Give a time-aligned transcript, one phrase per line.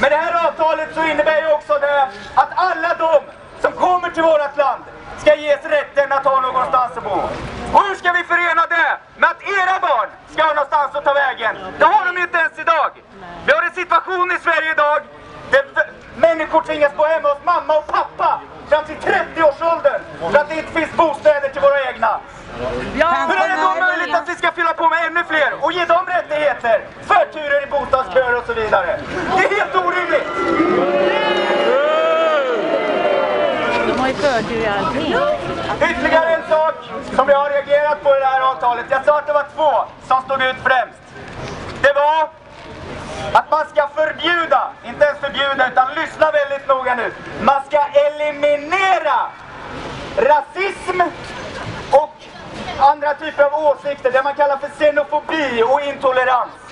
[0.00, 3.20] med det här avtalet så innebär ju också det att alla de
[3.60, 4.84] som kommer till vårt land
[5.18, 7.20] ska ges rätten att ha någonstans att bo.
[7.74, 11.12] Och hur ska vi förena det med att era barn ska ha någonstans att ta
[11.12, 11.56] vägen?
[11.78, 12.90] Det har de ju inte ens idag.
[13.46, 15.00] Vi har en situation i Sverige idag
[15.50, 15.64] där
[16.16, 20.00] människor tvingas bo hemma hos mamma och pappa fram till 30-årsåldern
[20.32, 22.20] för att det inte finns bostäder till våra egna.
[23.28, 25.84] Hur är det då möjligt att vi ska fylla på med ännu fler och ge
[25.84, 26.84] dem rättigheter,
[27.36, 29.00] förturer i bostadsköer och så vidare?
[29.36, 30.26] Det är helt orimligt!
[33.86, 35.14] De har ju förtur i allting.
[35.90, 36.74] Ytterligare en sak
[37.16, 38.86] som jag har reagerat på i det här avtalet.
[38.90, 39.72] Jag sa att det var två
[40.08, 41.00] som stod ut främst.
[41.82, 42.28] Det var
[43.32, 47.12] att man ska förbjuda, inte ens förbjuda utan lyssna väldigt noga nu.
[47.40, 49.18] Man ska eliminera
[50.16, 51.00] rasism
[51.90, 52.14] och
[52.78, 56.65] andra typer av åsikter, det man kallar för xenofobi och intolerans.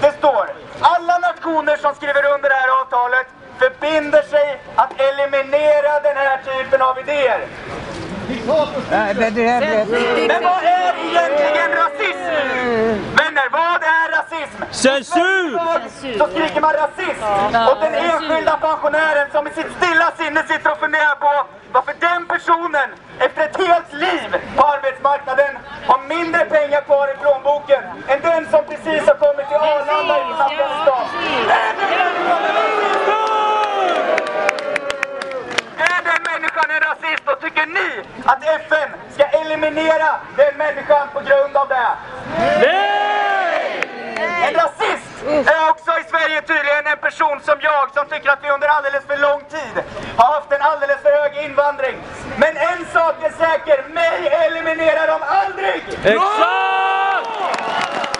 [0.00, 3.26] Det står, alla nationer som skriver under det här avtalet
[3.58, 7.46] förbinder sig att eliminera den här typen av idéer.
[10.28, 12.34] Men vad är egentligen rasism?
[13.16, 14.62] Vänner, vad är rasism?
[14.80, 15.58] Censur!
[16.18, 17.24] Så skriker man rasism
[17.70, 22.26] åt den enskilda pensionären som i sitt stilla sinne sitter och funderar på varför den
[22.26, 28.50] personen efter ett helt liv på arbetsmarknaden har mindre pengar kvar i plånboken än den
[28.50, 31.04] som precis har kommit till Arlanda i Afghanistan.
[31.58, 32.90] Är den människan en rasist?
[35.90, 37.90] Är den människan en rasist och tycker ni
[38.24, 41.88] att FN ska eliminera den människan på grund av det?
[42.40, 43.19] Rasist
[45.28, 49.04] är också i Sverige tydligen en person som jag som tycker att vi under alldeles
[49.06, 49.84] för lång tid
[50.16, 51.96] har haft en alldeles för hög invandring.
[52.36, 55.82] Men en sak är säker, mig eliminerar de aldrig!
[56.04, 57.26] Exakt!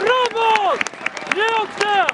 [0.02, 0.80] Framåt!
[1.34, 2.06] Ge oss det!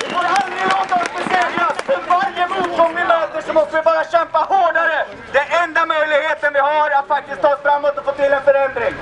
[0.00, 1.76] Vi får aldrig låta oss besegras!
[1.86, 5.06] För varje motgång vi möter så måste vi bara kämpa hårdare!
[5.32, 8.42] Det är enda möjligheten vi har att faktiskt ta oss framåt och få till en
[8.42, 8.94] förändring.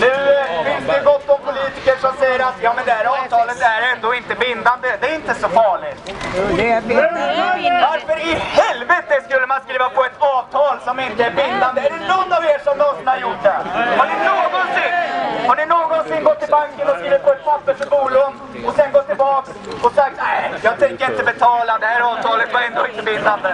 [0.00, 3.60] Nu eh, finns det gott om politiker som säger att ja men det här avtalet
[3.60, 4.88] är ändå inte bindande.
[5.00, 5.98] Det är inte så farligt.
[6.56, 7.86] Det är bindande.
[7.90, 11.80] Varför i helvete skulle man skriva på ett avtal som inte är bindande?
[11.80, 13.58] Är det någon av er som någonsin har gjort det?
[13.98, 14.92] Har ni någonsin,
[15.48, 18.32] har ni någonsin gått till banken och skrivit på ett papper för bolån
[18.66, 19.50] och sen gått tillbaks
[19.82, 23.48] och sagt nej, jag tänker inte betala, det här avtalet var ändå inte bindande.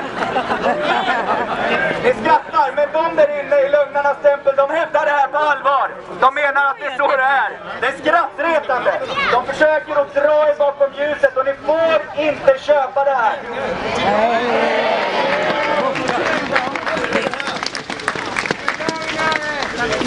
[2.04, 4.16] Ni skrattar, men de där inne i lögnarnas
[4.56, 5.90] de hävdar det här på allvar.
[6.20, 7.60] De menar att det är så det är.
[7.80, 9.00] Det är skrattretande.
[9.32, 13.36] De försöker att dra er bakom ljuset och ni får inte köpa det här.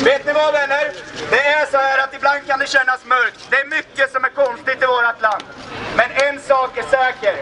[0.03, 0.91] Vet ni vad vänner?
[1.29, 3.47] Det är så här att ibland kan det kännas mörkt.
[3.49, 5.43] Det är mycket som är konstigt i vårt land.
[5.95, 7.35] Men en sak är säker.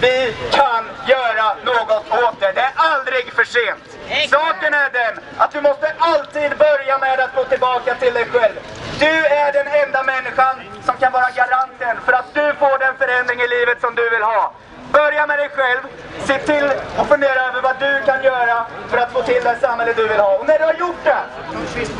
[0.00, 2.52] Vi kan göra något åt det.
[2.52, 2.72] Det är
[3.20, 4.30] aldrig för sent.
[4.30, 8.54] Saken är den att du måste alltid börja med att gå tillbaka till dig själv.
[8.98, 10.54] Du är den enda människan
[10.86, 14.22] som kan vara garanten för att du får den förändring i livet som du vill
[14.22, 14.52] ha.
[14.92, 15.80] Börja med dig själv.
[16.24, 19.92] Se till och fundera över vad du kan göra för att få till det samhälle
[19.92, 20.38] du vill ha.
[20.38, 21.22] Och när du har gjort det,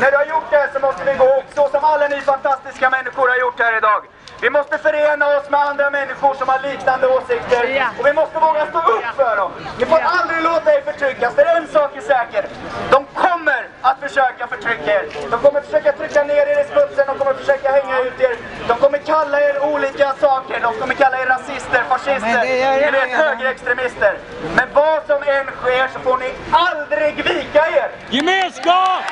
[0.01, 3.29] när du har gjort det så måste vi gå så som alla ni fantastiska människor
[3.29, 4.01] har gjort här idag.
[4.41, 8.65] Vi måste förena oss med andra människor som har liknande åsikter och vi måste våga
[8.65, 9.51] stå upp för dem.
[9.79, 12.45] Ni får aldrig låta er förtryckas, för en sak är säker.
[12.91, 15.05] De kommer att försöka förtrycka er.
[15.31, 18.35] De kommer försöka trycka ner er i smutsen, de kommer försöka hänga ut er.
[18.67, 22.41] De kommer kalla er olika saker, de kommer kalla er rasister, fascister,
[22.85, 24.17] ni vet högerextremister.
[24.55, 27.91] Men vad som än sker så får ni aldrig vika er.
[28.09, 29.03] Gemenskap!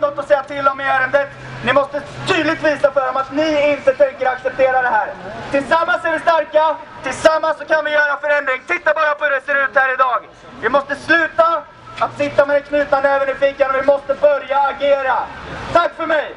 [0.00, 1.28] Något att säga till om i ärendet.
[1.64, 5.14] Ni måste tydligt visa för dem att ni inte tänker acceptera det här.
[5.50, 8.60] Tillsammans är vi starka, tillsammans så kan vi göra förändring.
[8.66, 10.20] Titta bara på hur det ser ut här idag.
[10.60, 11.62] Vi måste sluta
[11.98, 15.18] att sitta med den knutna näven i fickan och vi måste börja agera.
[15.72, 16.34] Tack för mig!